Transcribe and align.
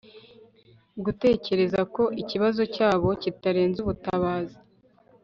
Gutekereza 1.03 1.81
ko 1.93 2.03
ikibazo 2.21 2.61
cyabo 2.75 3.07
kitarenze 3.21 3.77
ubutabazi 3.81 4.57